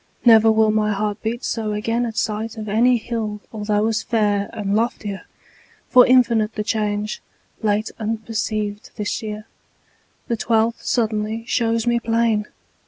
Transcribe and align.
Never 0.25 0.51
will 0.51 0.71
My 0.71 0.91
heart 0.93 1.21
beat 1.21 1.43
so 1.43 1.73
again 1.73 2.07
at 2.07 2.17
sight 2.17 2.57
Of 2.57 2.67
any 2.67 2.97
hill 2.97 3.39
although 3.53 3.85
as 3.85 4.01
fair 4.01 4.49
And 4.51 4.75
loftier. 4.75 5.27
For 5.89 6.07
infinite 6.07 6.55
The 6.55 6.63
change, 6.63 7.21
late 7.61 7.91
unperceived, 7.99 8.89
this 8.95 9.21
year, 9.21 9.45
The 10.27 10.37
twelfth, 10.37 10.81
suddenly, 10.81 11.45
shows 11.45 11.85
me 11.85 11.99
plain. 11.99 12.47